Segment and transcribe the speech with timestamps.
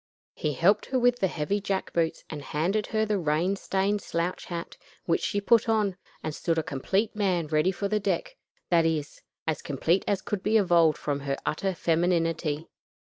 [0.33, 4.45] He helped her with the heavy jack boots and handed her the rain stained slouch
[4.45, 8.35] hat which she put on, and stood a complete man ready for the deck
[8.71, 12.67] that is, as complete as could be evolved from her utter femininity.